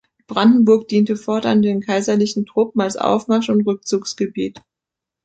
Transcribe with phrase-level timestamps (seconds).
[0.25, 4.59] Brandenburg diente fortan den kaiserlichen Truppen als Aufmarsch- und Rückzugsgebiet.